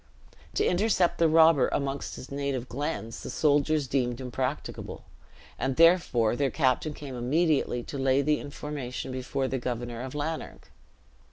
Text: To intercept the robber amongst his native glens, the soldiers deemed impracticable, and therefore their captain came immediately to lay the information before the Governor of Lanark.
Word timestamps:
To 0.55 0.65
intercept 0.65 1.19
the 1.19 1.29
robber 1.29 1.67
amongst 1.67 2.15
his 2.15 2.31
native 2.31 2.67
glens, 2.67 3.21
the 3.21 3.29
soldiers 3.29 3.85
deemed 3.87 4.19
impracticable, 4.19 5.03
and 5.59 5.75
therefore 5.75 6.35
their 6.35 6.49
captain 6.49 6.95
came 6.95 7.13
immediately 7.15 7.83
to 7.83 7.99
lay 7.99 8.23
the 8.23 8.39
information 8.39 9.11
before 9.11 9.47
the 9.47 9.59
Governor 9.59 10.01
of 10.01 10.15
Lanark. 10.15 10.71